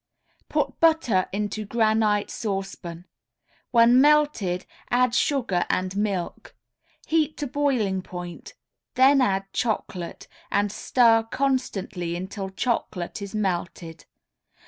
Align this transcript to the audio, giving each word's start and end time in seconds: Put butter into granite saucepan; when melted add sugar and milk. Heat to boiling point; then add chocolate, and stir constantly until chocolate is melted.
Put 0.49 0.79
butter 0.79 1.27
into 1.31 1.63
granite 1.63 2.31
saucepan; 2.31 3.05
when 3.69 4.01
melted 4.01 4.65
add 4.89 5.13
sugar 5.13 5.67
and 5.69 5.95
milk. 5.95 6.55
Heat 7.05 7.37
to 7.37 7.45
boiling 7.45 8.01
point; 8.01 8.55
then 8.95 9.21
add 9.21 9.53
chocolate, 9.53 10.27
and 10.49 10.71
stir 10.71 11.21
constantly 11.29 12.15
until 12.15 12.49
chocolate 12.49 13.21
is 13.21 13.35
melted. 13.35 14.05